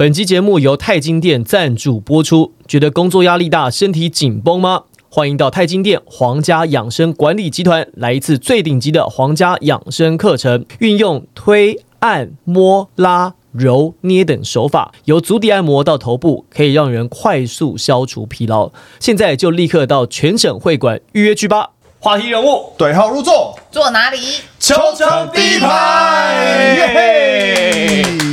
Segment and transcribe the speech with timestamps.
[0.00, 2.54] 本期节目由泰金店赞助播出。
[2.66, 4.84] 觉得工作压力大、身体紧绷吗？
[5.10, 18.72] 欢迎到泰金店皇家养生管理集团来一次最顶级的皇家养生课程，运用推、按、摸、拉、揉、捏等手法，由足底按摩到头部，可以让人快速消除疲劳。
[18.98, 21.72] 现在就立刻到全省会馆预约去吧！
[21.98, 24.16] 话题人物对号入座，坐哪里？
[24.58, 28.29] 球场第一排，耶嘿！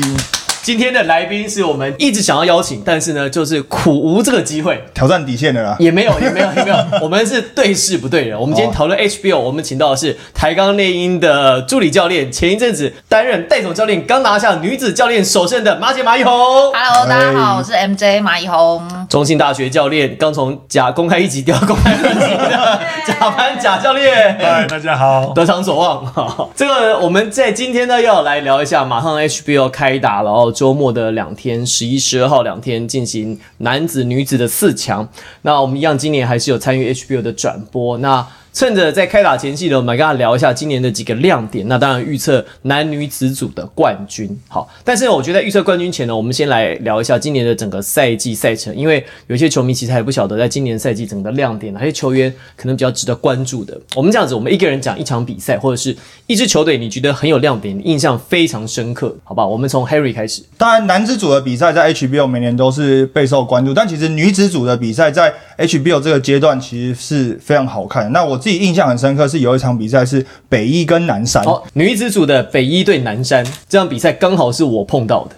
[0.67, 5.73] 今天的来宾是我们一直想要邀请，但是呢，就是苦无这个机会，挑战底线的啦。
[5.79, 6.75] 也没有， 也没有，也没有。
[7.01, 8.37] 我们是对事不对人。
[8.37, 16.33] 我们今天讨论 HBO，我们请到的是台钢猎鹰的助理教练，前一阵子担任代总教练，刚拿下女子教练首胜的马姐马一红。
[16.33, 18.85] Hello，大家好，我是 MJ 马一红。
[19.09, 24.37] 中信大学教练，刚从甲公开一级调到公开二级的 甲班甲教练。
[24.37, 25.31] 嗨，大家好。
[25.33, 26.13] 得偿所望。
[26.53, 35.07] 这个我们在今天呢要来聊一下，马上 HBO 开打了哦，周末的两天，十一、十二号两天进行男子、女子的四强。
[35.43, 37.95] 那我们一样，今年还是有参与 HBO 的转播。
[37.99, 38.27] 那
[38.57, 41.67] 趁着在开打前夕呢，我们来跟大家聊一下今年的几个亮点。
[41.67, 44.27] 那当然预测男女子组的冠军。
[44.47, 53.79] 好，但是我觉得在预测冠军前呢，我们先来聊一下今年的整个赛季赛程，因为有些球迷其实还不晓得，在今年赛季整个亮点，哪些球员可能比较值得关注的。
[53.95, 59.47] 我们这样子，我们一个人讲一场比赛，或者是一支球队，你觉得很有亮点，印象非常深刻，好不好？
[59.47, 60.41] 我们从 Harry 开始。
[60.57, 68.11] 当然，男子组的比赛在 HBO 每年都是备受关注，但其实女子组的比赛在 HBO 这个阶段其实是非常好看。
[68.11, 71.43] 那我自己印象很深刻，是有一场比赛是北一跟南山。
[71.43, 75.35] 哦，女子组的北一对南山这场比赛刚好是我碰到的。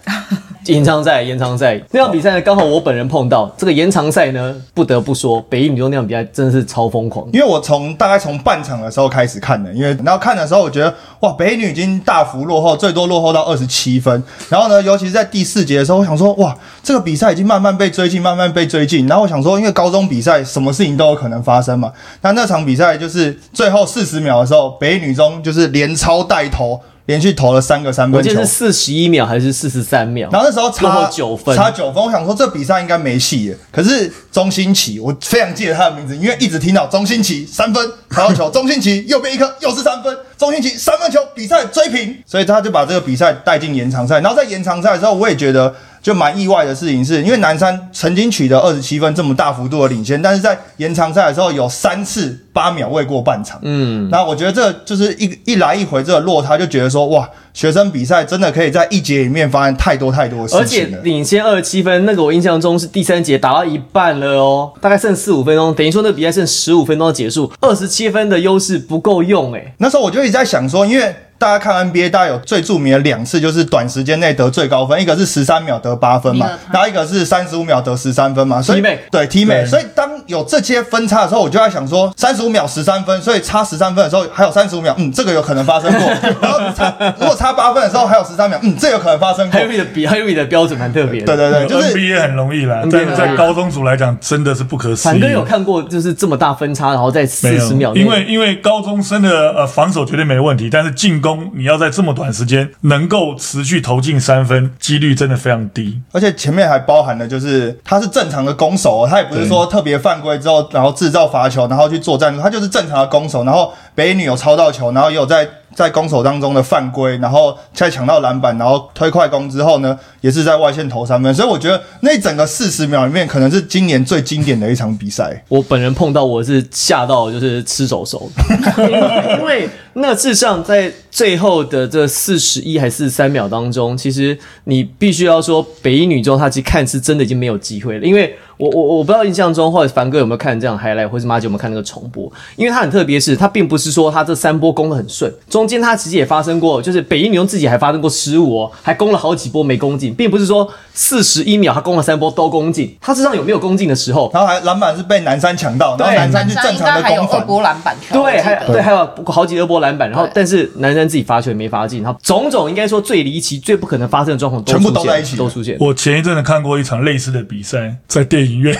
[0.66, 3.50] 延长赛，延长赛那场比赛呢，刚好我本人碰到。
[3.56, 7.26] 这个延长赛呢，不得不说，北一女中那场比赛真的是超疯狂。
[7.32, 14.22] 因为我从大概从半场的时候开始看的，因为然后看的时候，我觉得哇，北一女已经大幅落后，最多落后到二十七分。
[14.50, 19.06] 然后呢，尤其是在第四节的时候，我想说哇，这个比赛已经慢慢被追进，慢慢被追进。
[19.06, 21.90] 然后我想说，因为高中比赛什么事情都有可能发生嘛。
[22.20, 26.80] 那那场比赛就是最后四十秒的时候，北一女中就是连超带头。
[27.10, 30.28] 连续投了三个三分球，是四十一秒还是四十三秒？
[30.30, 32.00] 然后那时候差九分，差九分。
[32.00, 33.58] 我想说这比赛应该没戏了。
[33.72, 44.20] 可是钟欣奇，我非常记得他的名字，因为一直听到钟欣奇三分投到球， 钟欣奇右边一颗又是三分，钟欣奇三分球比赛追平，所以他就把这个比赛带进延长赛。
[44.20, 45.74] 然后在延长赛的时候，我也觉得。
[46.02, 53.58] 就蛮意外的事情是，因为南山曾经取得二十七分这么大幅度的领先，但是在延长赛的时候有三次八秒未过半场。
[53.62, 69.74] 嗯，那我觉得这就是一一来一回这个落差，就觉得说哇，学生比赛真的可以在一节里面发生太多太多的事情而且领先二十七分，那个我印象中是第三节打到一半了哦，大概剩四五分钟，等于说那个比赛剩十五分钟结束，二十七分的优势不够用哎。
[69.76, 71.14] 那时候我就一直在想说，因为。
[71.40, 78.60] 大家看 NBA，大家有最著名的两次，就是短时间内得最高分，一个是十三秒得八分嘛，然后一个是三十五秒得十三分嘛。
[78.60, 86.00] 所以对 T 美，所以当有这些分差的时候，我就在想说，三十五秒十三分，所以差十三分的时候还有三十五秒，嗯，这个有可能发生过。
[86.42, 89.58] 然后差如果差八分的时候还有十三秒，嗯，这有可能发生过。
[89.58, 91.22] Harry 的比 Harry 的标准蛮特别。
[91.22, 95.12] 对对对，就是 NBA 很容易啦，在在高中组来讲真的是不可思议。
[95.12, 106.00] 反哥有看过就是这么大分差，然后在四十秒，因为因为高中生的呃防守绝对没问题，但是进攻你要在这么短时间能够持续投进三分，几率真的非常低。
[106.12, 113.44] 而且前面还包含了，就是他是正常的攻守，他也不是说特别犯规之后，然后制造罚球，然后去做战术，他就是正常的攻守。
[113.44, 121.32] 然后北女有抄到球，然后也有在在攻守当中的犯规，然后再抢到篮板，然后推快攻之后呢，也是在外线投三分。
[121.32, 125.42] 所以我觉得那整个四十秒里面，可能是今年最经典的一场比赛。
[125.48, 128.30] 我本人碰到我是吓到，就是吃手手，
[129.38, 138.36] 因为那事实上在最后的这四十一还是三秒当中，其实你必须要说北一女中，她其实看是真的已经没有机会了，因为。
[138.60, 142.30] 我我我不知道印象中或者凡哥有没有看这样 highlight，或是马姐有没有看那个重播？
[142.56, 165.76] 因为它很特别，是它并不是说它这三波攻的很顺，中间它其实也发生过，就是北一女中自己还发生过失误哦，还攻了好几波没攻进，并不是说四十一秒他攻了三波都攻进，他身上有没有攻进的时候，然后还篮板是被南山抢到，然后南山是正常的攻二，波篮板，对，还对还有好几个波篮板，然后但是南山自己罚球也没罚进，然后种种应该说最离奇、最不可能发生的状况全部都在一起都出现。
[165.80, 168.76] 我前一阵子看过一场类似的比赛，在电影院。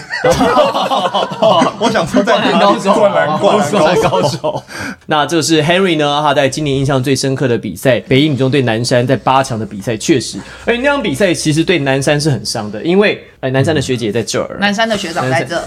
[1.79, 4.63] 我想说，在高手，灌篮灌篮高手。
[5.07, 6.21] 那这是 Henry 呢？
[6.23, 15.65] 他在今年印象最深刻的比赛，北影女中对南山在八强的比赛，确实，而且那场比赛其实对南山是很伤的，因为哎，南山的学姐在这儿，南山的学长在这儿，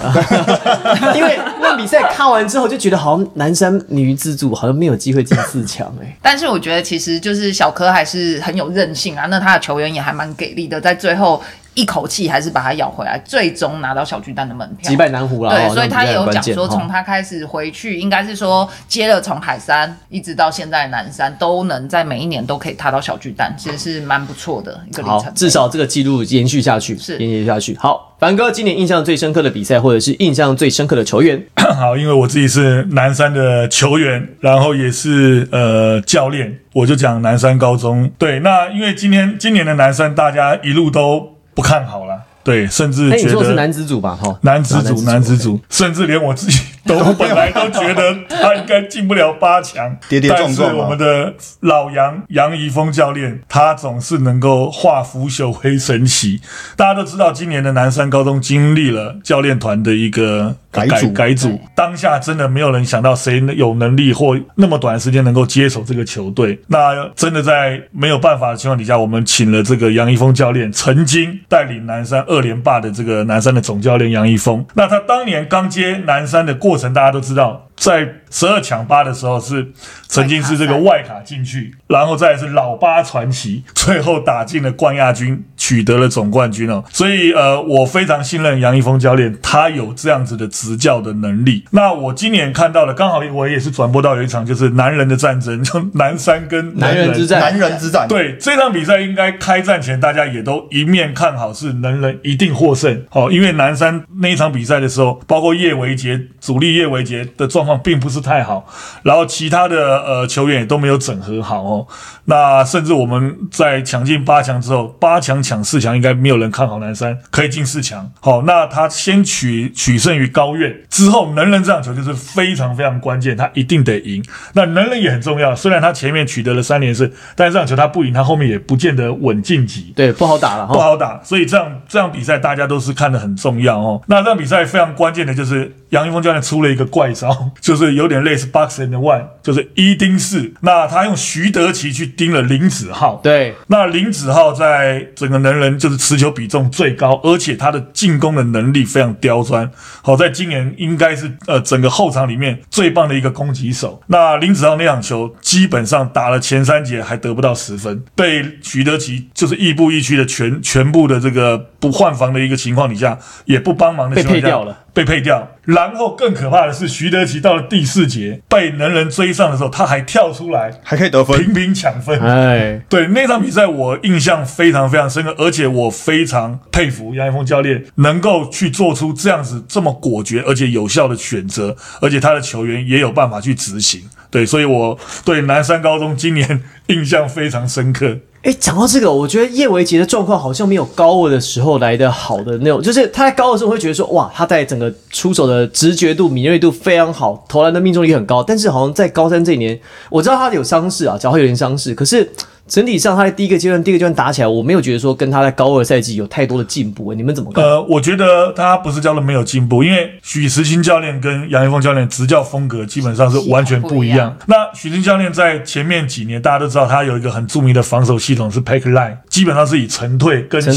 [1.17, 6.15] 因为那比赛看完之后就觉得好像南山女子组好像没有机会进四强哎。
[6.21, 11.41] 但是我觉得其实就是小柯还是很有韧性啊，那他的球员也还蛮给力的，在最后。
[11.75, 15.49] 一口气还是把它咬回来，最终拿到小巨蛋的门票，击败南湖了。
[15.51, 25.31] 对，哦所以他也有讲说，从他开始回去，应该是说接了从海山一直到现在南山，都能在每一年都可以踏到小巨蛋，其实是蛮不错的一个里程，碑。
[25.35, 27.75] 至少这个记录延续下去，是延续下去。
[27.77, 38.11] 好，凡哥今年印象最深刻的比赛，或者是印象最深刻的球员， 好，因为我自己是南山的球员，然后也是呃教练，我就讲南山高中。
[38.17, 44.17] 对，那因为今天今年的南山大家一路都不看好了，对，甚至觉得说是男子组吧？
[44.21, 45.57] 哈，男子组，男子组。
[45.57, 56.41] 组，甚至连我自己 都本来都觉得他应该进不了八强，跌跌撞撞啊但是我们的老杨杨怡峰教练，他总是能够化腐朽为神奇。
[56.75, 66.59] 大家都知道，今年的南山高中经历了教练团的一个改组改组，当下真的没有人想到谁有能力或那么短的时间能够接手这个球队。
[66.67, 74.65] 那真的在没有办法的情况底下，我们请了这个杨一峰教练，曾经带领南山二连霸的这个南山的总教练杨一峰。
[74.73, 79.71] 那他当年刚接南山的过过程，大家都知道，在十二强八的时候是
[80.07, 86.83] 曾经是这个外卡进去，然后再是老八传奇，最后打进了冠亚军，取得了总冠军哦。
[86.91, 91.65] 所以呃，我非常信任杨一峰教练，他有这样子的执教的能力。
[91.71, 103.03] 那我今年看到了，刚好我也是转播到有一场就是男人的战争，就南山跟男人之战男人之战，对这场比赛，应该开战前大家也都一面看好是能人一定获胜。
[103.09, 108.65] 好、因为南山那一场比赛的时候，包括叶维杰主力叶维杰的状况并不是太好，
[109.03, 111.87] 然后其他的呃球员也都没有整合好哦。
[112.25, 118.09] 那甚至我们在抢进八强之后，八强抢四强，应该没有人看好南山可以进四强。
[118.19, 124.23] 好、那他先取取胜于高院之后，能人这场球就是非常非常关键，他一定得赢。
[124.53, 129.93] 那能人也很重要，虽然他前面取得了三连胜，但是这场球他不赢，他后面也不见得稳晋级。
[129.95, 130.65] 对，不好打了。
[130.67, 134.01] 不好打，所以这样这样比赛大家都是看得很重要哦。
[134.07, 137.29] 那这场比赛非常关键的就是杨一峰教练出了一个怪招，
[137.61, 140.51] 就是有点类似 box and one，就是一盯四。
[140.61, 149.69] 那他用徐德奇去盯了林子浩，对，那林子浩在整个能人就是持球比重最高，而且他的进攻的能力非常刁钻。
[150.01, 154.01] 好，在今年应该是呃整个后场里面最棒的一个攻击手。
[154.07, 164.79] 那林子浩那场球基本上打了前三节还得不到十分，被徐德奇就是亦步亦趋的全全部的这个不换防的一个情况底下，也不帮忙的情况下被配掉了。
[164.93, 165.49] 被配掉。
[165.65, 172.19] 然后更可怕的是，徐德奇到了第四节被能人追上的时候，他还跳出来还可以得分，频频抢分。
[172.19, 184.01] 哎，对那场比赛，我印象非常非常深刻，而且我非常佩服杨一峰教练能够去做出这样子这么果决而且有效的选择，而且他的球员也有办法去执行。
[184.29, 188.17] 对，所以我对南山高中今年印象非常深刻。
[188.43, 199.79] 哎，讲到这个，我觉得叶维杰的状况好像没有高二的时候来的好的那种，就是他在高二的时候会觉得说，哇，他在整个出手的直觉度、敏锐度非常好，投篮的命中率很高，但是好像在高三这一年，
[200.09, 202.29] 我知道他有伤势啊，脚踝有点伤势，可是。
[202.67, 207.13] 整体上，他在第一个阶段、第一个阶段打起来，我没有觉得说跟他在高二赛季有太多的进步。
[207.13, 207.63] 你们怎么看？
[207.63, 214.37] 呃，我觉得他不是教的没有进步，因为许时清教练跟杨一峰教练执教风格基本上是完全不一样。
[214.47, 220.73] 那许清教练在前面几年，大家都知道他有一个很著名的防守系统是 Pack Line，基本上是以沉退跟防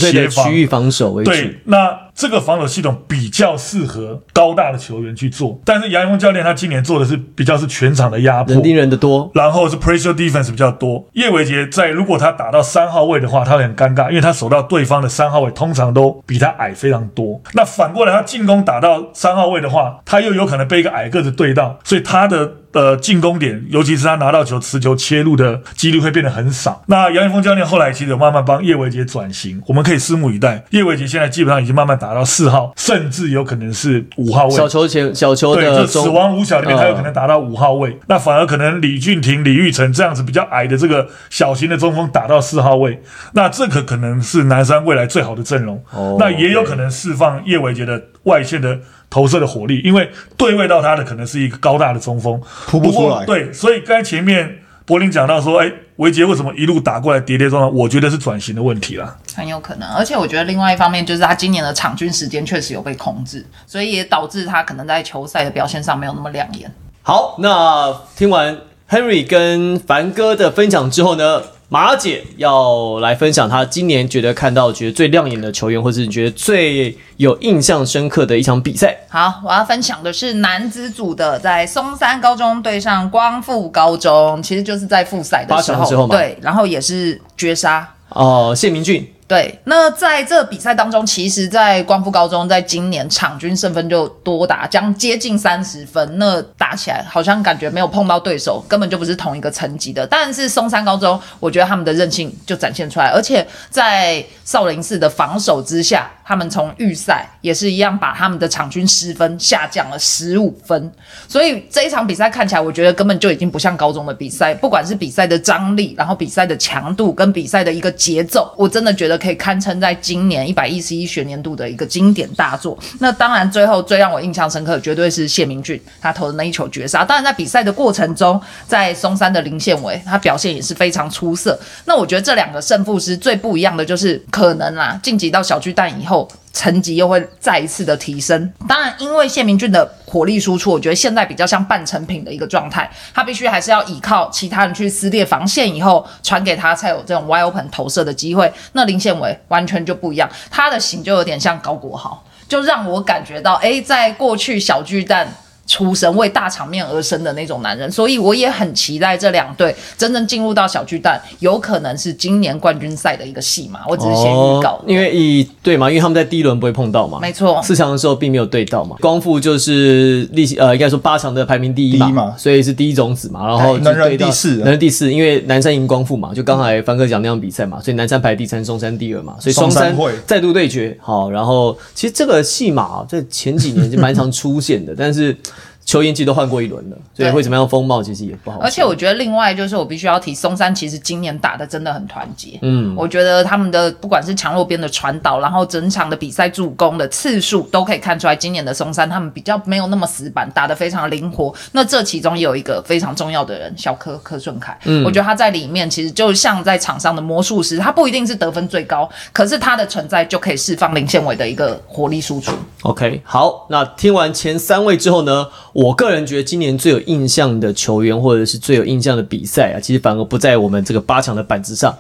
[0.51, 1.31] 区域防守为主。
[1.31, 11.07] 对，那这个防守系统比较适合高大的球员去做，但是杨一峰教练他今年做的是比较是全场的压迫人，盯人的多，然后是 pressure defense 比较多。
[11.13, 17.39] 叶伟杰在如果他打到三号位的话，他会很尴尬，因为他守到对方的三号位通常都比他矮非常多。
[17.53, 22.51] 那反过来，他进攻打到三号位的话，他又有可能被一个矮个子对到，所以他的。
[22.77, 26.83] 呃，进攻点，尤其是他拿到球持球切入的几率会变得很少。
[26.89, 30.63] 那杨一峰教练后来其实有慢慢帮叶伟杰转型，我们可以拭目以待。
[30.73, 34.51] 叶伟杰现在基本上已经慢慢打到四号，甚至有可能是五号位。
[34.51, 43.01] 小球前小球对，的就死亡五小里面，呃他有可能打到五号位，那反而可能李俊廷、李玉成这样子比较矮的这个小型的中锋打到四号位，
[43.33, 45.83] 那这个可能是南山未来最好的阵容。
[45.93, 48.79] 哦那也有可能释放叶伟杰的外线的
[49.09, 57.75] 投射的火力，因为对位到他的可能是一个高大的中锋，扑不出来过对，所以刚才前面柏林讲到说，哎，维杰为什么一路打过来跌跌撞撞？
[57.75, 59.17] 我觉得是转型的问题啦。
[59.35, 66.73] 很有可能，而且我觉得另外一方面就是他今年的场均时间确实有被控制，所以也导致他可能在球赛的表现上没有那么亮眼。
[67.03, 68.57] 好，那听完
[68.89, 78.97] Henry 跟凡哥的分享之后呢，马姐要来分享她今年觉得看到觉得最亮眼的球员，或是你觉得最有印象深刻的一场比赛。
[79.09, 87.93] 好，我要分享的是男子组的，在松山高中对上光复高中，其实就是在复赛的时候，对，然后也是绝杀。
[88.11, 100.07] 哦、谢明俊，对，那在这比赛当中，其实，在光复高中在今年场均胜分就多达将接近三十分，那打起来好像感觉没有碰到对手，根本就不是同一个层级的。
[100.07, 110.93] 但是松山高中，我觉得他们的韧性就展现出来，而且在少林寺的防守之下，他们从预赛也是一样把他们的场均失分下降了十五分，
[111.29, 122.77] 所以这一场比赛看起来，我觉得根本就已经不像高中的比赛，不管是比赛的张力，然后比赛的强度跟比赛的一个节奏，我真的觉得可以堪称在今年一百一十一学年度的一个经典大作。
[122.99, 127.05] 那当然，最后最让我印象深刻绝对是谢明俊他投的那一球绝杀。
[127.05, 131.57] 当然，在比赛的过程中，在松山的林宪伟他表现也是非常出色。
[131.85, 136.16] 那我觉得这两个胜负是最不一样的，就是可能啦，晋级到小巨蛋以后。
[136.53, 138.53] 成绩又会再一次的提升。
[138.69, 148.53] 当然，因为谢明俊的火力输出，我觉得现在比较像半成品的一个状态，他必须还是要依靠其他人去撕裂防线以后传给他，才有这种 wide open 投射的机会。
[148.73, 155.29] 那林宪伟完全就不一样，他的型就有点像高国豪，就让我感觉到，哎，在过去小巨蛋。
[155.67, 163.81] 出生为大场面而生的那种男人，所以我也很期待这两队真正进入到小巨蛋，有可能是今年冠军赛的一个戏码。
[163.89, 168.97] 我只是先预告，因为以对嘛，因为他们在第一轮不会碰到嘛，没错，四强的时候并没有对到嘛。
[169.01, 173.47] 光复就是历呃，应该说八强的排名第一嘛，所以是第一种子嘛。
[173.47, 179.97] 然后能人第四，能人第四，因为南山赢光复嘛，就刚才凡哥讲那场比赛嘛，所以南山排第三，松山第二嘛，所以双山
[180.27, 180.97] 再度对决。
[181.01, 185.37] 好，然后其实这个戏码在前几年就蛮常出现的，但是。
[185.87, 188.59] 球员季都换过一轮了，所以会怎么样风貌其实也不好。
[188.59, 192.59] 而且我觉得另外就是我必须要提，松山其实今年打的真的很团结。
[192.63, 201.55] 嗯，我觉得他们的不管是强弱边的传导，然后整场的比赛助攻的次数，都可以看出来今年的松山他们比较没有那么死板，打的非常灵活。
[201.71, 204.77] 那这其中有一个非常重要的人，小柯柯顺凯。
[204.87, 212.51] 嗯，我觉得他在里面其实就像在场上的魔术师，他不一定是得分最高，可是他的存在就可以释放林宪伟的一个活力输出。
[212.83, 215.47] OK，好，那听完前三位之后呢？
[215.77, 221.95] 我个人觉得今年最有印象的球员，或者是最有印象的比赛啊，其实反而不在我们这个八强的板子上，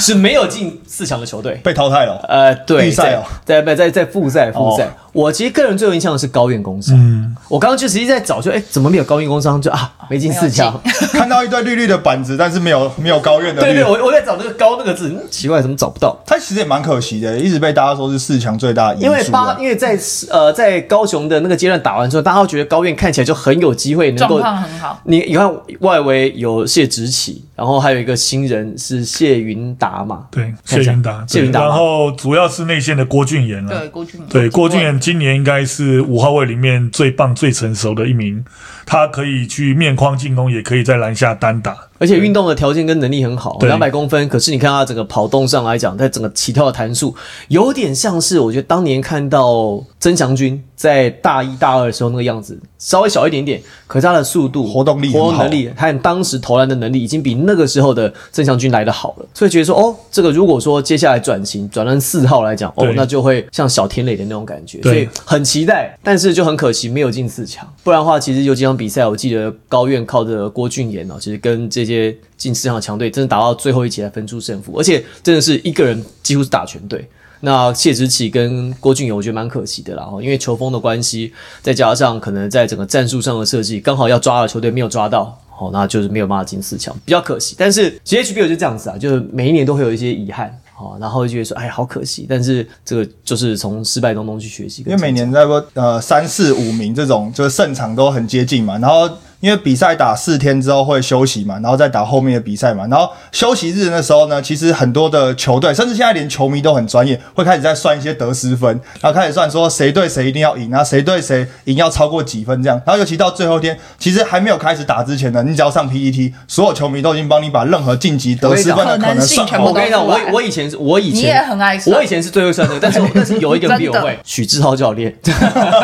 [0.00, 2.18] 是没有进四强的球队被淘汰了。
[2.28, 4.92] 呃，对，赛哦，在在在复赛复赛。
[5.12, 6.96] 我其实个人最有印象的是高院工商。
[6.96, 9.60] 嗯，我刚刚就实际在找，就哎，怎么没有高院工商？
[9.60, 10.80] 就啊，没进四强。
[11.12, 13.60] 看到一堆绿绿的板子，但是没有没有高院的。
[13.60, 16.16] 对对，我我在找那个高那个字，奇怪，怎么找不到？
[16.24, 19.98] 他其实也蛮可惜的，一直被大家说是四强最大的因为八，因为在
[20.30, 25.00] 呃在高雄的那个阶段打完之后，大家都觉得高院看起来就很有机会能够状况很好。
[25.04, 30.26] 你你看外围有谢直起，然后还有一个新人是谢云达嘛？
[30.30, 31.60] 对，谢云达，谢云达。
[31.60, 33.78] 然后主要是内线的郭俊彦了。
[33.80, 34.98] 对，郭俊对郭俊彦。
[34.98, 38.42] 今年应该是五号位里面最棒、最成熟的一名，
[38.86, 44.26] 他可以去面框进攻，也可以在篮下单打，而且运动的条件跟能力很好，两百公分。
[44.28, 47.14] 可是你看他整个跑动上来讲，在整个起跳的弹速，
[47.48, 59.26] 有点像是我觉得当年看到曾祥军在大一、大二的时候那个样子，稍微小一点点，可是他的速度、活动力、活动能力，还有当时投篮的能力，已经比那个时候的曾祥军来的好了。
[59.34, 64.80] 所以觉得说，哦，这个如果说接下来转型转成四号来讲，哦，那就会像小天磊的那种感觉。
[64.80, 67.70] 所以很期待，但是就很可惜没有进四强。
[67.84, 77.08] 不然的话，其实有几场比赛，我记得高院靠着郭俊彦哦，其实跟这些进四强的强队，真的打到最后一节才分出胜负，而且真的是一个人几乎是打全队。
[77.42, 81.32] 那谢直奇跟郭俊友，我觉得蛮可惜的啦，因为球风的关系，
[81.62, 87.54] 再加上可能在整个战术上的设计，刚好要抓的球队没有抓到，哦，那就是没有办法进四强，比较可惜。
[87.56, 90.54] 但是 HBL 就这样子啊，就是每一年都会有一些遗憾。
[90.78, 92.26] 哦，然后就觉得说，哎，好可惜。
[92.26, 99.08] 但是这个就是从失败当中去学习，因为每年在不呃三四五名这种就是胜场都很接近嘛，然后。
[99.40, 108.68] 因为比赛打四天之后会休息嘛，然后再打后面的比赛嘛，然后休息日的时候呢，其实很多的球队，甚至现在连球迷都很专业，会开始在算一些得失分，
[109.00, 112.80] 然后开始算说谁对谁一定要赢然后，谁对谁赢要超过几分这样。
[112.84, 119.62] 然后尤其到最后一天，其实还没有开始打之前呢，你只要上 PET，所有球迷都已经帮你把任何晋级得失分的可能算。
[119.62, 125.16] 我跟你讲，我我以前我以前你也很爱算，我以前是最会算的，但是 但是有一个人比我会，许志浩教练，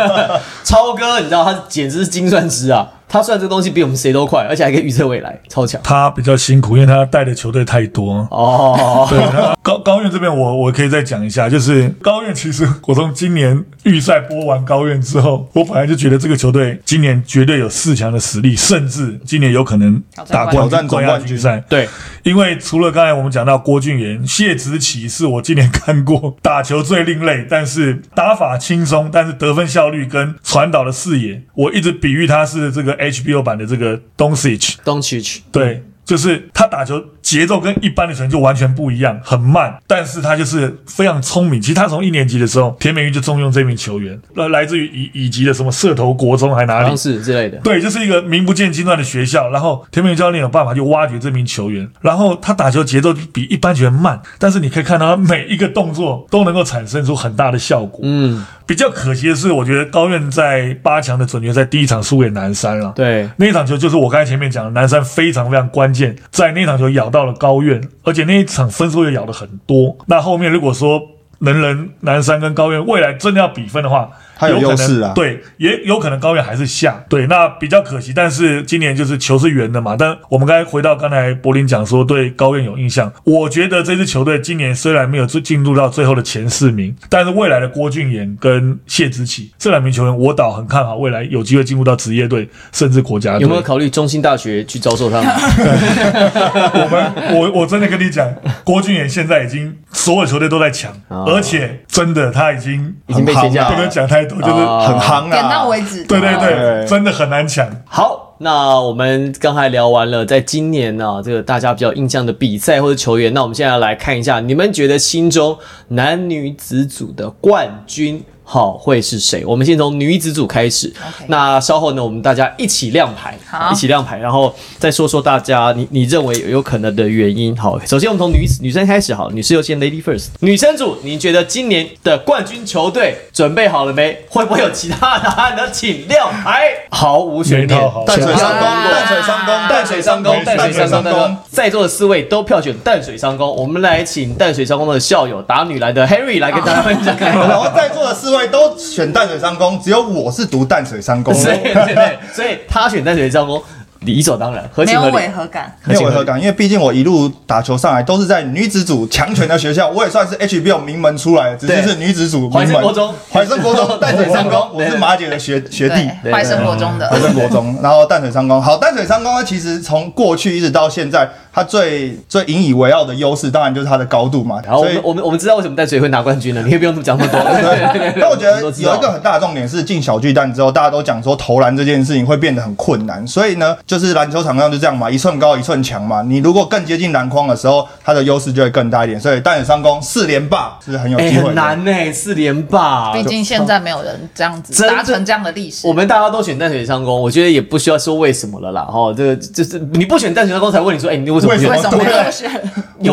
[0.62, 2.88] 超哥，你知道他简直是精算师啊。
[3.08, 5.80] 他算这个东西比我们谁都快，而且还可以预测未来，超强。
[5.84, 8.26] 他比较辛苦，因为他带的球队太多。
[8.30, 21.58] 哦，对，高高院这边我我可以再讲一下，就是高院其实我从今年预赛播完高院之后，我本来就觉得这个球队今年绝对有四强的实力，甚至今年有可能打挑战总冠军赛。
[21.68, 21.88] 对，
[22.22, 32.96] 因为除了刚才我们讲到郭俊言、谢子启是我今年看过打球最另类，但是打法轻松，但是得分效率跟传导的视野，我一直比喻他是这个。
[32.96, 35.82] HBO 版的这个 Doncic，Doncic，对。
[36.06, 41.60] 就是他打球节奏跟一般的球员就完全不一样，很慢，但是他就是非常聪明。
[41.60, 46.96] 其实他从一年级的时候，田美玉就重用这名球员，呃，来自于乙乙级的什么社头国中还哪里？
[46.96, 47.58] 是之类的。
[47.58, 49.50] 对，就是一个名不见经传的学校。
[49.50, 58.00] 然后田美教练有办法去挖掘这名球员，然后他打球节奏比一般球员慢，但是你可以看到他每一个动作都能够产生出很大的效果。
[58.04, 62.92] 嗯，比较可惜的是，我觉得高院在八强的准决赛第一场输给南山了。
[62.96, 69.96] 对，那一场球就是我刚才前面讲的，南山非常非常关键，在那场球咬到了高院，而且那一场分数也咬得很多。
[70.06, 71.00] 那后面如果说
[71.38, 78.12] 能人南山跟高院未来真的要比分的话，他有可能优势啊对，也有可能高院还是下，对，那比较可惜。
[78.14, 93.40] 但是今年就是球是圆的嘛，但我们刚才回到刚才柏林讲说对高院有印象，我觉得这支球队今年虽然没有进进入到最后的前四名，但是未来的郭俊彦跟谢之启这两名球员，我倒很看好未来有机会进入到职业队甚至国家队。
[93.40, 95.32] 有没有考虑中兴大学去招收他们？
[96.74, 98.30] 我们我我真的跟你讲，
[98.62, 103.88] 郭俊彦现在已经所有球队都在抢，哦而且真的他已经已经被签下不能了。
[103.88, 106.04] 讲太多，就是、哦很夯啊，点到为止。
[106.04, 107.68] 对对对，对真的很难抢。
[107.86, 115.56] 好，那我们刚才聊完了，在今年呢、这个大家比较印象的比赛或者球员，那我们现在来看一下，你们觉得心中
[115.88, 118.24] 男女子组的冠军？
[118.48, 119.44] 好，会是谁？
[119.44, 120.92] 我们先从女子组开始。
[121.26, 123.36] 那稍后呢，我们大家一起亮牌，
[123.72, 127.56] 一起亮牌，然后再说说大家你你认为有有可能的原因。
[127.56, 130.28] 好，首先我们从女女生开始，好，女士优先，Lady First。
[130.38, 134.24] 女生组，你觉得今年的冠军球队准备好了没？
[134.28, 135.68] 会不会有其他答案呢？
[135.72, 137.80] 请亮牌，毫无悬念。
[138.06, 143.56] 淡水上攻，啊淡水上攻，淡水上攻，淡水上攻，淡水上攻，在座的四位都票选淡水上攻。
[143.56, 147.16] 我们来请淡水上攻的校友打女篮的 Harry 来跟大家分享。
[147.18, 153.62] 然后在座的四位都选淡水上工，只有我是读淡水上攻的，对对对，所以他选淡水上工，
[154.00, 155.28] 理所当然，合没有情合理违。
[155.28, 155.76] 和感。
[155.84, 162.74] 没有违和感，因为毕竟我一路打球上来都是在女子组强权的学校，我也算是 HBO 名门出来的，只是是女子组怀名门。
[162.74, 166.10] 生国中怀生国中淡水上工， 我是马姐的学学弟。
[166.22, 168.60] 对，怀生国中的怀生国中，然后淡水上工。
[168.60, 174.60] 好，淡水上工呢其实从过去一直到现在，它最最引以为傲的优势，当然就是他的高度嘛。
[174.62, 177.40] 然后我们我们我们知道为什么淡水会拿冠军了，你也不用讲那么多。
[177.40, 186.20] 对， 但我觉得有一个很大的重点是进小巨蛋之后，大家都讲说投篮这件事情会变得很困难，所以呢，就是篮球场上就这样嘛，一寸高一寸强嘛。
[186.20, 189.18] 你如果更接近篮筐的时候，它的优势就会更大一点。
[189.18, 193.12] 所以淡水上攻四连霸是很有哎，机会难呢，四连霸。
[193.12, 195.92] 毕竟现在没有人这样子达成这样的历史我。
[195.94, 198.86] 们大家都选淡水上攻，我觉得也不需要说为什么了啦。
[198.92, 202.50] 哦，这个就是你不选淡水上攻，才问你说，哎，你为什么为什么为什么 有选？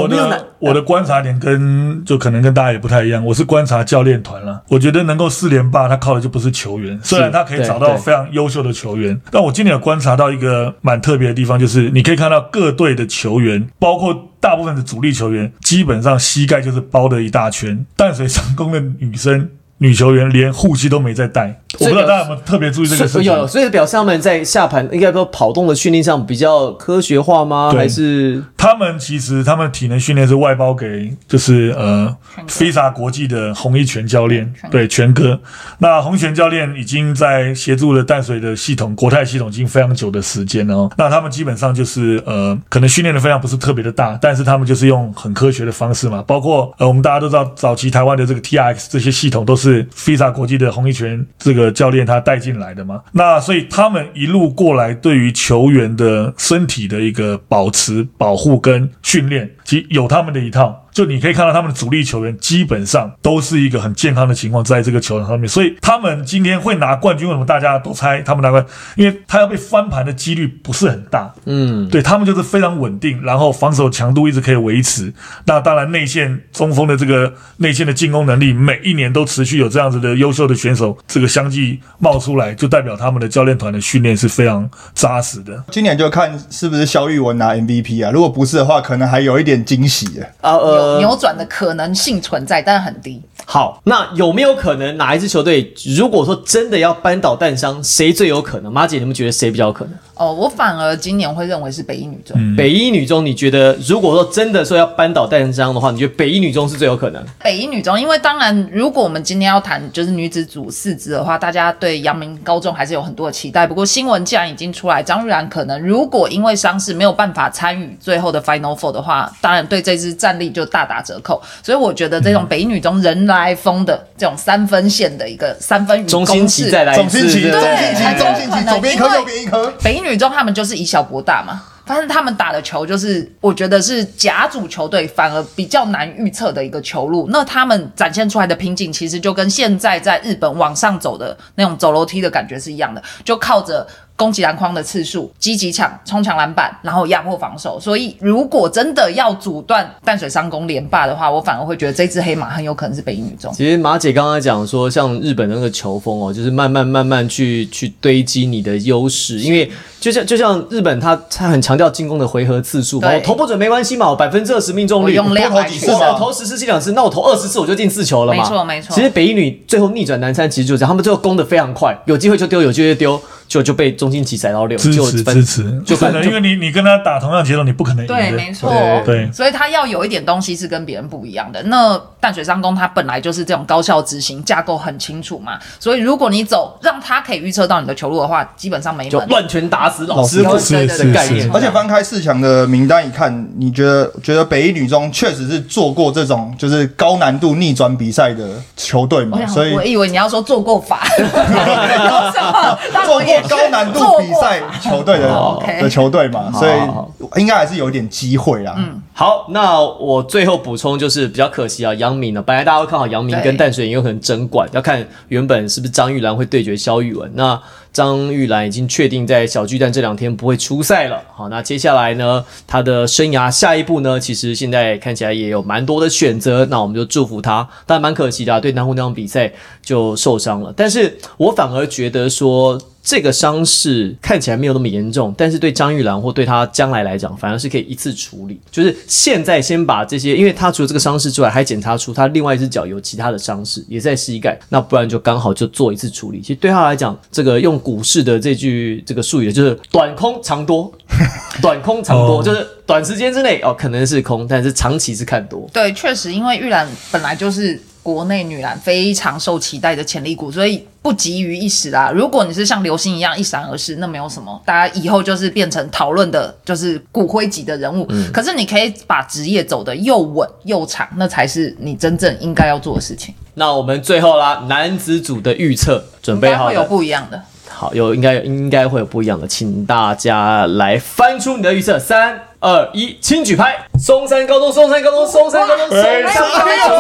[0.02, 0.48] 我的？
[0.60, 4.62] 我的观察点跟就可能跟大家也不太一样，我是观察教练团了。
[4.70, 17.86] 我觉得能够四连霸，他靠的就不是球员，虽然他可以找到非常优秀的球员，但我今年有观察到一个蛮特别的地方，就是你可以看到各队的球员，包括大部分的主力球员，基本上膝盖就是包的一大圈。
[17.98, 19.50] 淡水上攻的女生。
[19.80, 23.24] 女球员连护膝都没在戴，我不知道大家有没有特别注意这个事情？
[23.24, 27.72] 有，所以表示他们在下盘应该说跑动的训练上比较科学化吗？
[27.76, 32.16] 还是他们其实他们体能训练是外包给就是呃
[32.48, 35.40] FISA 国际的洪一全教练对全哥。
[35.80, 40.92] 那洪拳教练已经在协助了淡水的系统国泰系统已经非常久的时间了哦。
[40.98, 53.02] 那他们基本上就是呃可能训练的分量不是特别的大，但是他们就是用很科学的方式嘛，包括呃我们大家都知道早期台湾的这个 TRX 这些系统都是是 FISA 国际的洪一拳这个教练他带进来的嘛。
[53.14, 60.83] 那所以他们一路过来对于球员的身体的一个保持、保护跟训练，其实有他们的一套。
[60.94, 68.64] 就你可以看到他们的主力球员基本上都是一个很健康的情况，在这个球场上面，所以他们今天会拿冠军，为什么大家都猜他们拿冠？
[68.96, 75.12] 因为他要被翻盘的几率不是很大，嗯，对他们就是非常稳定，然后防守强度一直可以维持。
[75.46, 85.64] 那当然，内线中锋的这个内线的进攻能力，每一年都持续有这样子的优秀的选手，这个相继冒出来，就代表他们的教练团的训练是非常扎实的。
[85.72, 90.34] 今年就看是不是肖玉文拿 MVP 啊，如果不是的话，可能还有一点惊喜耶。
[90.42, 90.54] 啊
[91.00, 93.22] 扭转的可能性存在，但是很低。
[93.46, 98.72] 好，那有没有可能哪一支球队，如果说真的要扳倒淡商，谁最有可能？
[98.72, 99.94] 马姐，你们觉得谁比较有可能？
[100.16, 102.56] 哦，我反而今年会认为是北一女中。
[102.56, 107.24] 北一女中，你觉得如果说真的说要扳倒淡商的话，你觉得北一女中是最有可能？
[107.44, 113.68] 北一女中，因为当然，如果我们今天要谈就是女子组四支的话，大家对阳明高中还是有很多的期待。
[113.68, 121.42] 不过新闻既然已经出来，张玉然可能如果因为伤势没有办法参与最后的 Final Four 的话，当然对这支战力就大打折扣。
[121.64, 129.74] 所以我觉得这种北一女中人来疯的这种三分线的一个三分雨中心攻势，旗再来一次，对不对总星期，对总星期，左边一颗，右边一颗。
[129.84, 137.28] 北一女中他们就是以小博大嘛，但是他们打的球就是我觉得是甲组球队反而比较难预测的一个球路。
[137.32, 143.86] 那他们展现出来的瓶颈，其实就跟现在在日本往上走的那种走楼梯的感觉是一样的，就靠着。
[144.16, 147.80] 攻击篮筐的次数，积极抢、冲抢篮板，然后压迫防守。
[147.80, 153.52] 所以，如果真的要阻断淡水商工连霸的话，我反而会觉得这只黑马很有可能是北一女中。
[153.54, 168.44] 其实马姐刚刚讲说，像日本的那个球风哦，就是慢慢慢慢去去堆积你的优势，因为就像就像日本，他他很强调进攻的回合次数嘛，对我投不准没关系嘛，我百分之二十命中率，我用量多投几次嘛我投十次进两次，那我投二十次我就进四球了嘛。
[168.44, 173.22] 没错没错其实北一女最后逆转南山，其实就是这样，他们最后攻的非常快，有机会就丢，有机会就丢，
[173.54, 178.16] 就就被中心旗塞到六，支就分持支持，就可能，因为你你跟他打同样节奏，你不可能赢的。
[178.16, 178.74] 对，没错，
[179.06, 181.62] 对所以他要有一点东西是跟别人不一样的。
[181.64, 189.12] 那淡水商工他本来就是这种高效执行，架构很清楚嘛，所以如果你走让他可以预测到你的球路的话，基本上没门。
[189.12, 191.48] 就乱拳打死老老师傅的概念。
[191.54, 199.38] 而且翻开四强的名单一看，你觉得觉得北一女中确实是做过这种就是高难度逆转比赛的球队嘛？
[199.38, 202.80] 想，所以我以为你要说做过法，有什么？
[203.06, 208.76] 做过高难度比赛球队的的球队嘛，所以应该还是有一点机会啊。
[208.78, 217.32] 嗯，好，那我最后补充就是比较可惜啊，杨明呢，本来大家都看好杨明跟淡水也有可能争冠，要看原本是不是张玉兰会对决肖玉文。
[217.36, 217.60] 那
[217.92, 221.22] 张玉兰已经确定在小巨蛋这两天不会出赛了。
[221.36, 226.66] 好，那接下来呢，他的生涯下一步呢，其实现在看起来也有蛮多的选择。
[226.66, 229.52] 那我们就祝福他，但蛮可惜的、啊，对南湖那场比赛
[229.84, 230.74] 就受伤了。
[230.76, 232.80] 但是我反而觉得说。
[233.04, 238.58] 这个伤势看起来没有那么严重，但是对张玉兰或对他将来来讲，反而是可以一次处理。
[238.72, 244.58] 就是现在先把这些，因为他除了这个伤势之外，还检查出他另外一只脚有其他的伤势，也在膝盖。
[244.70, 246.40] 那不然就刚好就做一次处理。
[246.40, 250.92] 其实对他来讲，这个用股市的这句这个术语，就是短空长多，
[251.62, 255.70] 短空长多，就是短时间之内哦可能是空，但是长期是看多。
[255.74, 262.12] 对，确实，因为玉兰本来就是国内女篮非常受期待的潜力股，所以不急于一时啦。
[262.14, 268.06] 如果你是像流星一样一闪而逝，那没有什么，大家以后就是变成讨论的，就是骨灰级的人物。
[268.10, 273.34] 嗯可是你可以把职业走得又稳又长，那才是你真正应该要做的事情。
[273.54, 276.84] 那我们最后啦，男子组的预测准备好了。
[276.84, 277.42] 不一样的。
[277.70, 283.76] 好，有应该应该会有不一样的，请大家来翻出你的预测，三二一，请举拍。
[284.00, 286.98] 松山高中，松山高中，松山高中，松哎山高没有中，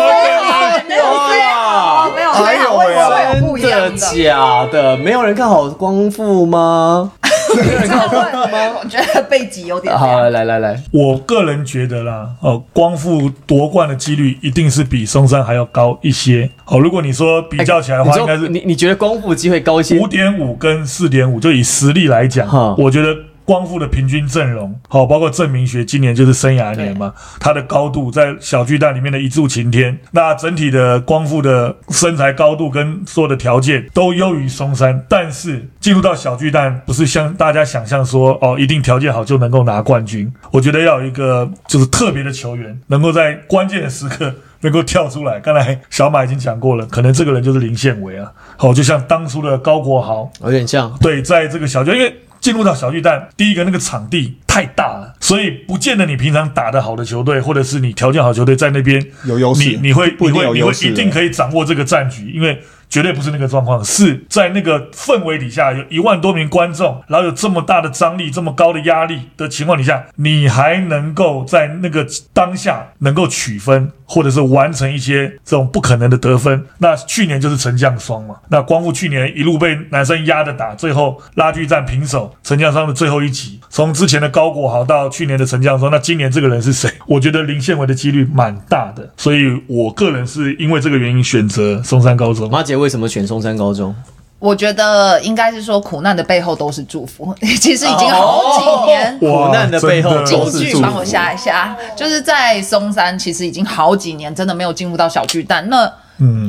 [0.90, 3.98] 没有没有哇没有哎呦喂没有会有不一真的。
[3.98, 4.98] 假的？
[4.98, 7.14] 没有人看好光复吗？
[7.56, 10.34] 我觉得背脊有点好，凉。
[10.34, 16.50] 来来来，我个人觉得啦，哦，光复夺冠的几率一定是比松山还要高一些。
[16.66, 19.98] 哦，如果你说比较起来的话，应该是你你觉得光复机会高一些？
[19.98, 23.16] 五点五跟四点五，就以实力来讲哈，我觉得。
[23.46, 40.32] 光复的平均阵容，好、包括郑明学今年就是生涯年嘛，他的高度在小巨蛋里面的一柱擎天，那整体的光复的身材高度跟所有的条件都优于松山，但是进入到小巨蛋，不是像大家想象说哦，一定条件好就能够拿冠军。
[40.52, 45.40] 我觉得要有一个就是特别的球员，能够在关键的时刻 能够跳出来。
[45.40, 50.98] 刚才小马已经讲过了，可能这个人就是林宪伟啊，好、就像当初的高国豪，有点像。
[51.02, 62.62] 对，在这个小巨，因为进入到小巨蛋，第一个那个场地太大了，所以不见得你平常打得好的球队，或者是你条件好的球队在那边有优势你你会你会你会一定可以掌握这个战局，因为。
[62.90, 76.64] 绝对不是那个状况，是在那个氛围底下，有一万多名观众，然后有这么大的张力、这么高的压力的情况底下，你还能够在那个当下能够取分，或者是完成一些这种不可能的得分。
[76.78, 86.88] 那去年就是沉降双嘛，那光复去年一路被男生压着打，最后拉锯战平手，沉降双的最后一集，从之前的高国豪到去年的沉降双，那今年这个人是谁？
[87.08, 92.48] 我觉得林宪伟的几率蛮大的，所以我个人是因为这个原因选择松山高中。
[92.52, 93.96] 马姐为什么选松山高中？
[94.44, 97.34] 我觉得应该是说，苦难的背后都是祝福。
[97.62, 99.18] 其实已经好几年。
[99.18, 101.02] 苦难的背后京剧帮我。
[101.06, 105.70] 下一下，就是在松山，其实已经好几年真的没有进入到小巨蛋。
[105.70, 105.90] 那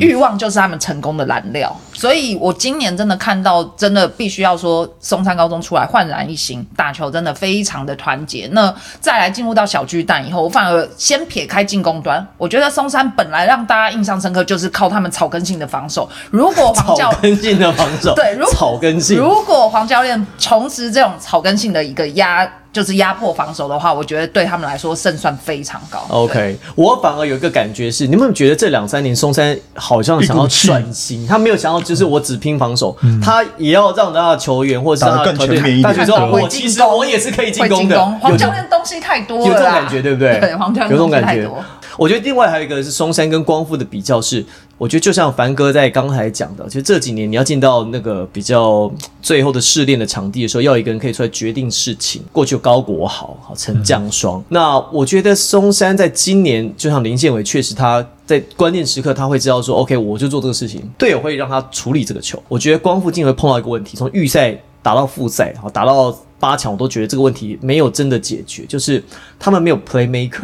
[0.01, 8.49] 欲望就是他们成功的燃料，所以我今年真的看到，真的必须要说，松山高中出来焕然一新，打球真的非常的团结。
[8.53, 16.09] 那再来进入到小巨蛋以后，我反而先撇开进攻端，我觉得松山本来让大家印象深刻，就是靠他们草根性的防守。
[16.31, 26.05] 如果黄教草根性的防守，对如草根性，如果黄教练重拾这种草根性的一个压就是压迫防守的话，我觉得对他们来说胜算非常高。
[26.09, 40.41] OK，我反而有一个感觉是，你们有没有觉得这两三年松山好像想要转型，他没有想要就是我只拼防守，他也要让他的球员或者是让他的团队打得更全面一点大学之后，我其实我也是可以进攻的，攻，黄教练东西太多了，有这种感觉，对不对？
[40.41, 41.65] 对，黄教有练这种感觉东西太多。。
[41.97, 44.45] 我觉得另外还有一个是松山跟光复的比较是，
[44.77, 48.91] 我觉得就像凡哥在刚才讲的，其实这几年你要进到那个比较
[49.23, 52.23] 最后的试炼的场地的时候，要有一个人可以出来决定事情。
[52.33, 62.43] 过去有高国豪、好陈将双，那我觉得松山在今年就像林建伟，确实他在关键时刻他会知道说，OK，我就做这个事情，队友会让他处理这个球。
[62.49, 69.03] 我觉得光复进会碰到一个问题，从预赛打到复赛，好打到八强，我都觉得这个问题没有真的解决，就是
[69.41, 70.43] 他们没有 playmaker。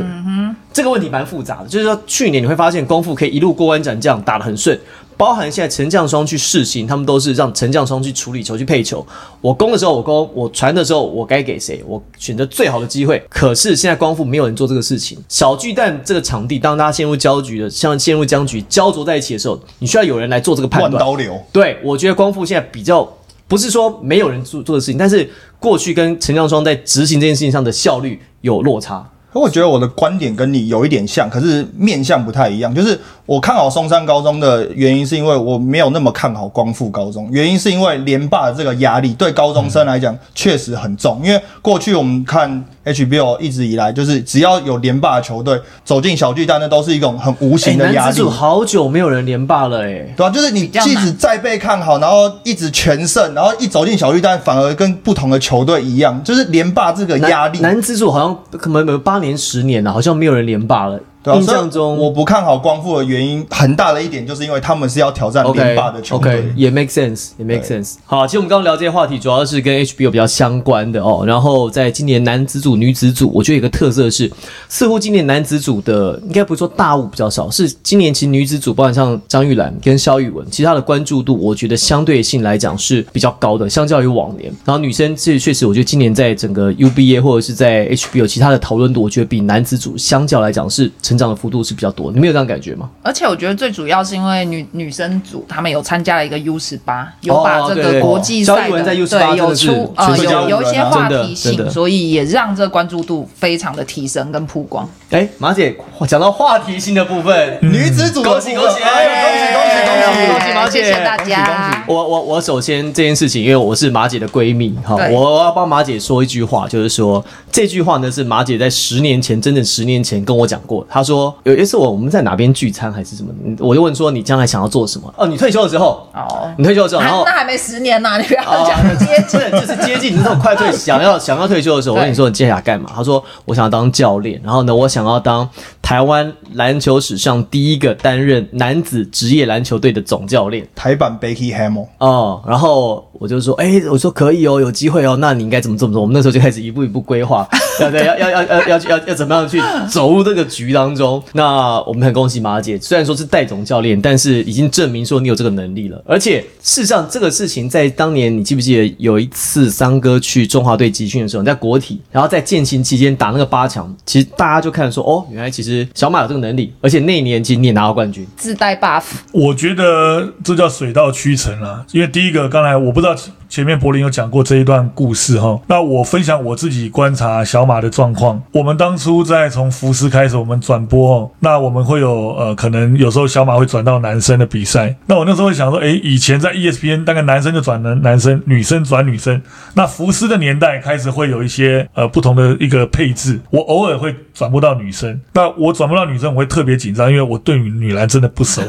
[0.72, 4.79] 这个问题蛮复杂的，就是说去年你会发现功夫可以一路过关斩将，打得很顺，
[5.18, 9.07] 包含现在陈将双去试行，他们都是让陈将双去处理球、去配球。
[9.42, 13.22] 我攻的时候我攻，我传的时候我该给谁，我选择最好的机会。
[13.29, 15.18] 可是现在光复没有人做这个事情。
[15.29, 20.92] 小巨蛋这个场地，当大家陷入焦局的，像陷入僵局、焦灼在一起的时候，你需要有人来做这个判断。
[20.92, 21.38] 万刀流。
[21.53, 23.07] 对，我觉得光复现在比较
[23.51, 29.05] 不是说没有人做做的事情，但是过去跟陈江双在执行这件事情上的效率有落差。
[29.33, 32.73] 我觉得我的观点跟你有一点像，可是面向不太一样。
[32.73, 37.29] 就是我看好松山高中的原因，是因为我没有那么看好光复高中。
[37.33, 41.21] 原因是因为联霸的这个压力对高中生来讲确实很重。
[41.25, 48.23] 因为过去我们看 HBO 一直以来，就是只要有连霸的球队走进小巨蛋，那都是一种很无形的压力哎男子。
[48.23, 57.61] 组好久没有人连霸了哎、对啊，就是你即使再被看好，然后一直全胜，然后一走进小巨蛋，反而跟不同的球队一样，就是连霸这个压力。
[57.61, 60.99] 男子组好像可能有八年十年了，好像没有人连霸了。
[61.22, 66.33] 对啊，印象中我不看好光复的原因很大的一点，就是因为他们是要挑战连霸的球队。
[66.33, 67.96] OK 也 make sense，也 make sense。
[68.06, 71.24] 好，其实我们刚刚聊这些话题，主要是跟 HBO 比较相关的哦。
[71.26, 74.30] 然后在今年男子组、女子组，我觉得有一个特色是，
[74.68, 84.50] 似乎今年男子组的应该不是说大物比较少，是今年其实女子组，包括像张玉兰跟肖宇文，其实她的关注度，我觉得相对性来讲是比较高的，相较于往年。
[84.64, 92.14] 然后女生这确实，我觉得今年在整个 UBA 或者是在 HBO 其他的讨论度，我觉得比男子组相较来讲是成长的幅度是比较多的。
[92.14, 92.88] 你没有这样感觉吗？
[93.03, 104.88] 而且我觉得最主要是因为女女生组他们有参加了一个 U 十八，有把这个国际赛的、肖一文在 U18 对有出呃有有一些话题性，的所以也让这个关注度非常的提升跟曝光。
[105.11, 111.79] 哎，马姐讲到话题性的部分，女子组恭喜恭喜哎呦恭喜恭喜恭喜恭喜马姐谢谢大恭喜家恭喜。
[111.88, 120.87] 我我我首先这件事情，因为我是马姐的闺蜜，哈，对我要帮马姐说一句话，就是说这句话呢是马姐在十年前，真正十年前跟我讲过。
[120.88, 125.13] 她说有一次我我们在哪边聚餐还是什么，我就问说你将来想要做什么？
[125.17, 129.41] 哦，你退休的时候，哦，你退休的时候，然后那那还没十年呢、你不要哦讲接近。
[129.41, 132.91] 是，就是接近你这种快退， 想要想要退休的时候，我跟你说你接下来干嘛？
[132.95, 135.49] 他说我想要当教练，然后呢，我想要当
[135.81, 140.67] 台湾篮球史上第一个担任男子职业篮球队的总教练。
[140.75, 146.01] 台版 Becky Hamill，哦，然后我就说，哎、我说可以哦，有机会哦，那你应该怎么怎么做？
[146.03, 147.49] 我们那时候就开始一步一步规划，
[147.80, 151.22] 要对，要要要要要要要怎么样去走入这个局当中。
[151.33, 156.02] 那我们很恭喜马姐，虽然说是代总教练，但是已经证明说你有这个能力了。
[156.06, 168.26] 而且事实上，这个事情在当年，你记不记得有一次三哥去中华队集训的时候，你在国体，然后在践行期间打那个八强，其实大家就看说，哦，原来其实小马有这个能力，而且那一年其实你也拿到冠军。
[168.37, 171.85] 自带 buff，我觉得这叫水到渠成啦。
[171.92, 173.14] 因为第一个，刚才我不知道
[173.51, 175.61] 前面柏林有讲过这一段故事哈。
[175.67, 178.41] 那我分享我自己观察小马的状况。
[178.53, 184.95] 我们当初在从福斯开始，我们转播哦，那我们会有呃，可能有时候小马会转到男生的比赛。
[185.07, 189.43] 那我那时候会想说，诶，以前在 ESPN 大概男生就转男男生，女生转女生。
[189.75, 195.21] 那福斯的年代开始会有一些呃不同的一个配置，我偶尔会转播到女生。
[195.33, 198.63] 那我转播到女生，我会特别紧张，因为我对女女篮真的不熟。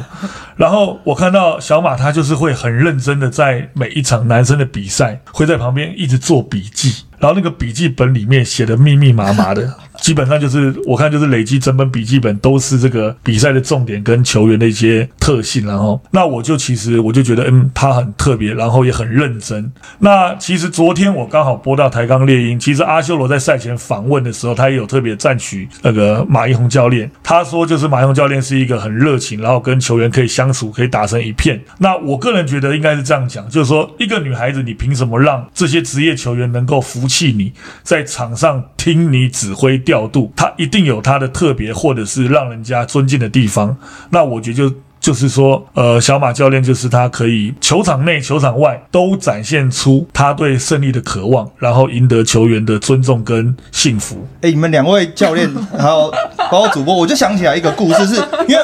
[0.56, 19.72] 然后我看到小马，他就是会很认真的在每一场男生的比赛，会在旁边一直做笔记，然后那个笔记本里面写的密密麻麻的， 基本上就是我看就是累积整本笔记本都是这个比赛的重点跟球员的一些特性，然后那我就其实我就觉得，嗯，他很特别，然后也很认真。
[20.00, 31.62] 那其实昨天我刚好播到台钢猎鹰，其实阿修罗在赛前访问的时候，他也有特别赞许那个马一红教练，他说就是马一红教练是一个很热情，然后跟球员可以相处，可以打成一片。
[31.78, 37.52] 那我个人觉得应该是这样讲，就是说一个女孩子，你凭什么让这些职业球员能够服气你，
[37.84, 40.32] 在场上听你指挥调度？
[40.36, 43.78] 他一定有他的特别，或者是让人家尊敬的地方。
[44.12, 44.76] 那我觉得就。
[45.02, 54.28] 就是说，呃，小马教练就是他可以球场内、球场外都展现出他对胜利的渴望，然后赢得球员的尊重跟幸福。
[54.42, 56.14] 哎、你们两位教练还有
[56.52, 58.16] 包括主播，我就想起来一个故事是，
[58.48, 58.62] 因为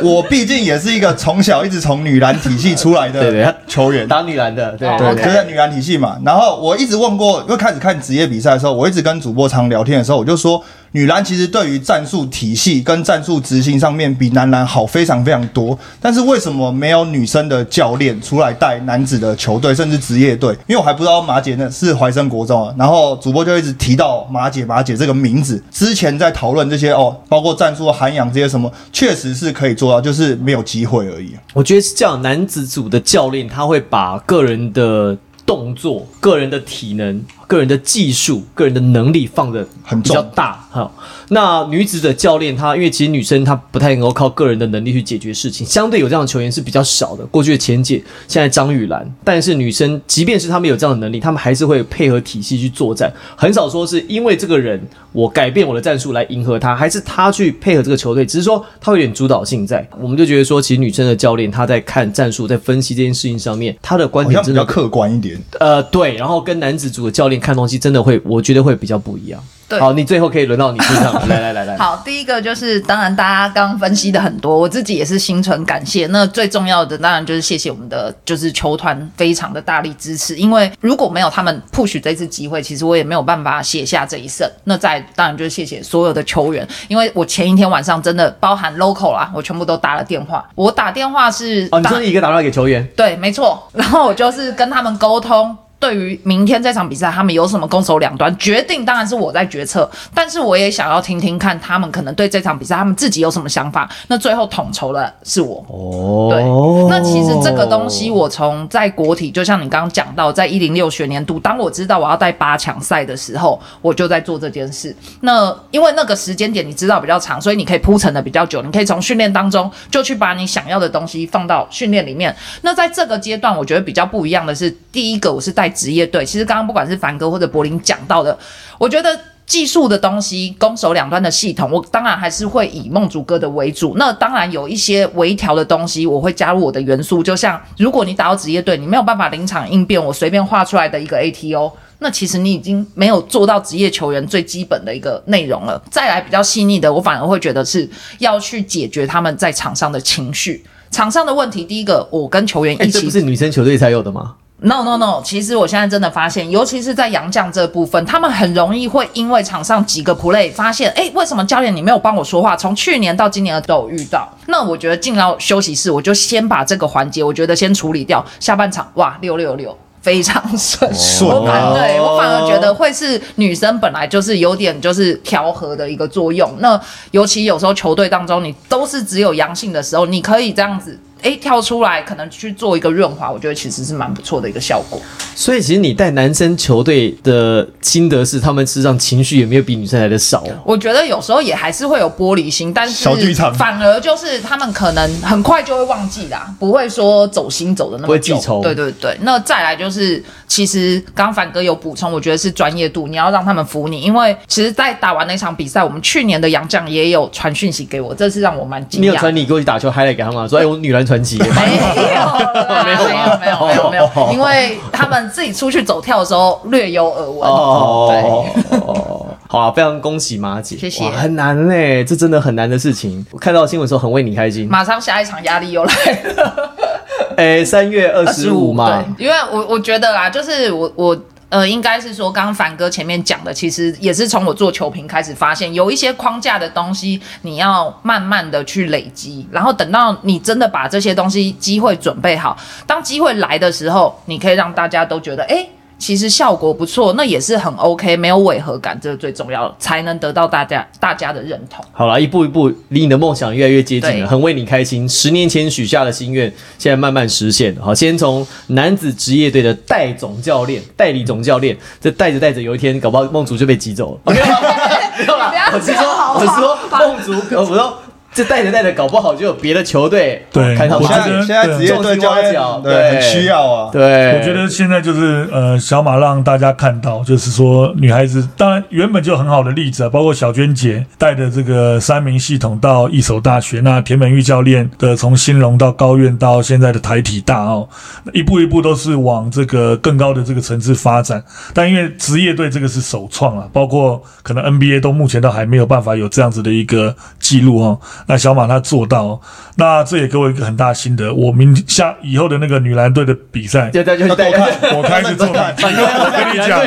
[0.00, 4.06] 我毕竟也是一个从小一直从女篮体系出来的球员。
[4.06, 6.16] 打女篮的，对哦对，就在女篮体系嘛。
[6.24, 10.62] 然后我一直问过，因为开始看职业比赛的时候，我一直跟主播常聊天的时候，我就说，
[10.96, 15.76] 女篮其实对于战术体系跟战术执行上面比男篮好非常非常多。
[16.00, 20.52] 但是为什么没有女生的教练出来带男子的球队，甚至职业队？
[20.68, 22.72] 因为我还不知道马姐那是怀生国中啊。
[22.78, 25.60] 然后主播就一直提到马姐马姐这个名字。
[25.72, 31.32] 之前在讨论这些哦，包括战术涵养这些什么，确实是可以做到，就是没有机会而已。
[31.54, 40.90] 我觉得是这样，男子组的教练他会把个人的动作、个人的体能、个人的技术、个人的能力放的很比较大哈。
[41.28, 47.24] 那女子的教练她，因为其实女生她不太能够靠个人的能力去解决事情，相对有这样的球员是比较少的。
[47.26, 54.80] 过去的前姐，现在张雨兰，但是女生即便是她们有这样的能力，她们还是会配合体系去作战，很少说是因为这个人
[55.12, 59.86] 我改变我的战术来迎合他，还是他去配合这个球队，只是说他会有点主导性在。
[60.00, 65.40] 我们就觉得说，其实女生的教练她在看战术、在分析这件事情上面，她的观点真的像比较客观一点。
[65.60, 69.42] 呃对，然后跟男子组的教练看东西真的会，我觉得会比较不一样。
[69.66, 71.76] 对好，你最后可以轮到你身上了，来来来来。
[71.78, 76.06] 好，第一个就是，当然大家刚刚分析的很多，我自己也是心存感谢。
[76.08, 84.46] 那最重要的当然就是谢谢我们的就是球团非常的大力支持，因为如果没有他们 push 这次机会，其实我也没有办法写下这一胜。
[84.64, 90.46] 那再当然就是谢谢所有的球员，因为我前一天晚上真的包含 local 啦，我全部都打了电话。
[90.54, 93.66] 我打电话是哦，你打说一个打电话给球员，对，没错。
[93.72, 103.86] 然后我就是跟他们沟通，对于明天这场比赛，他们有什么攻守两端，决定当然是我在决策，但是我也想要听听看他们可能对这场比赛他们自己有什么想法。
[104.08, 105.62] 那最后统筹的是我。
[105.68, 106.42] 哦对，
[106.88, 114.96] 那其实这个东西，我从在国体，就像你刚刚讲到，在一零六学年度，当我知道我要带八强赛的时候，我就在做这件事。
[115.20, 122.34] 那因为那个时间点你知道比较长，所以你可以铺陈的比较久，你可以从训练当中就去把你想要的东西放到训练里面。
[122.62, 128.38] 那在这个阶段，我觉得比较不一样的是，第一个我是带职业队，其实刚刚不管是凡哥或者柏林讲到的，
[128.78, 129.18] 我觉得。
[129.46, 133.94] 技术的东西，攻守两端的系统，我当然还是会以梦竹哥的为主。
[133.98, 137.22] 那当然有一些微调的东西，我会加入我的元素。
[137.22, 145.80] 就像如果你打到职业队，你没有办法临场应变，我随便画出来的一个 ATO，那其实你已经没有做到职业球员最基本的一个内容了。
[145.90, 147.86] 再来比较细腻的，我反而会觉得是
[148.20, 150.64] 要去解决他们在场上的情绪。
[150.90, 154.36] 场上的问题，第一个，我跟球员，一起这不是女生球队才有的吗？
[154.60, 162.56] No no no，其实我现在真的发现，尤其是在洋将这部分，他们很容易会因为场上几个 play 发现，哎，为什么教练你没有帮我说话？
[162.56, 164.26] 从去年到今年都有遇到。
[164.46, 168.24] 那我觉得进到休息室，我就先把这个环节，我觉得先处理掉。
[168.40, 169.76] 下半场哇，六六六。
[170.00, 176.54] 非常顺， 顺我反哦对我反而觉得会是女生本来就是有点就是调和的一个作用。
[176.58, 176.78] 那
[177.12, 185.00] 尤其有时候球队当中你都是只有阳性的时候，你可以这样子哎跳出来，可能去做一个润滑，我觉得其实是蛮不错的一个效果。
[185.34, 190.44] 所以其实你带男生球队的心得是，他们事实上情绪也没有比女生来的少。
[190.64, 198.12] 我觉得有时候也还是会有玻璃心，但是小剧场反而就是他们可能很快就会忘记啦，不会说走心走的那么久。
[198.12, 209.02] 会记仇对对对，那再来就是，其实刚刚凡哥有补充，我觉得是专业度，你要让他们服你，因为其实，在打完那场比赛，我们去年的杨将也有传讯息给我，这是让我蛮惊讶。
[209.02, 211.38] 你有传你过去打球 highlight 给他们，说哎，我女篮传奇。
[211.44, 217.48] 没有啦，没有没有没有没有没有，因为他们自己出去走跳的时候略有耳闻。
[217.48, 218.44] 哦，
[218.86, 223.24] 哦， 好啊，非常恭喜马姐，谢谢哇很难嘞，这真的很难的事情。
[223.30, 224.68] 我看到新闻的时候很为你开心。
[224.68, 225.94] 马上下一场压力又来
[226.36, 226.70] 了。
[227.36, 231.16] 哎，三月二十五嘛，对，因为我我觉得啦，就是我我。
[231.54, 242.56] 呃，应该是说，刚刚凡哥前面讲的，其实也是从我做球评开始发现，有一些框架的东西，你要慢慢的去累积，然后等到你真的把这些东西机会准备好，
[242.88, 245.64] 当机会来的时候，你可以让大家都觉得，哎，
[245.98, 251.84] 其实效果不错，那也是很 OK，没有违和感，这是最重要的，才能得到大家大家的认同。
[251.92, 255.08] 好了，一步一步离你的梦想越来越接近了，很为你开心。
[255.08, 257.74] 十年前许下的心愿，现在慢慢实现。
[257.80, 264.34] 好，先从男子职业队的代总教练、代理总教练，这带着带着，有一天搞不好梦竹就被挤走了。
[265.16, 267.98] 没有啦，我是说，好我是说梦竹，我说
[268.34, 273.90] 这带着带着，搞不好就有别的球队对我觉得现在职业队教练对对很需要啊。
[273.92, 287.88] 对，我觉得现在就是呃，小马让大家看到，就是说女孩子当然原本就很好的例子啊，包括小娟姐带的这个三明系统到一所大学，那田本玉教练的从新隆到高院到现在的台体大哦，
[288.32, 291.40] 一步一步都是往这个更高的这个层次发展。
[291.72, 298.00] 但因为职业队这个是首创啊，包括可能 NBA 都目前都还没有办法有这样子的一个记录哦。
[298.26, 299.40] 那小马他做到哦，
[299.76, 303.90] 那这也给我一个很大心得，我明下以后的那个女篮队的比赛。
[303.90, 306.78] 对对，就要多看，我开始做笔记， 我跟你讲，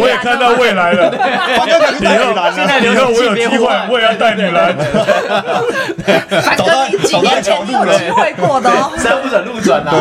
[0.00, 1.12] 我也看到未来了。
[2.00, 2.14] 以后
[2.82, 4.76] 以后我有机会我也要带女篮。
[6.56, 8.92] 找到找到一条路了机会过的哦。
[8.98, 9.92] 山不转路转呐，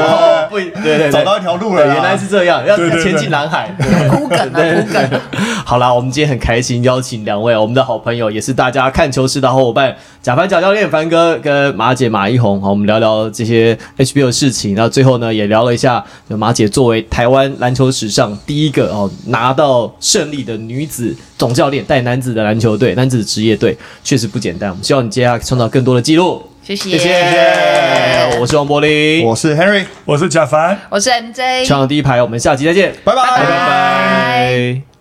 [0.49, 3.69] 对对找到一条路了原来是这样，要前进蓝海。
[4.09, 5.21] 枯梗啊，枯梗。
[5.69, 14.73] 好啦，我们今天很开心邀请两位我们的好朋友，也是大家看球时的好伙伴，贾凡贾教练凡哥跟马姐马一红，好，我们聊聊这些 HBO 的事情。
[14.75, 24.69] 然后最后呢，也聊了一下，就马姐作为台湾篮球史上第一个哦拿到胜利的女子总教练，带男子的篮球队、男子职业队，确实不简单。
[24.69, 26.41] 我们希望你接下来创造更多的记录。
[26.63, 30.79] 谢谢，谢谢，我是王柏林，我是 Henry，我是贾凡。
[30.89, 34.87] 我是 MJ，场第一排，我们下期再见，拜拜拜拜拜。